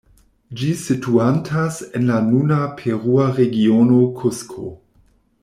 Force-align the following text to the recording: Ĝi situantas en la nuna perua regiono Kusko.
Ĝi 0.59 0.69
situantas 0.83 1.77
en 1.99 2.07
la 2.13 2.17
nuna 2.31 2.59
perua 2.81 3.29
regiono 3.37 4.01
Kusko. 4.19 4.69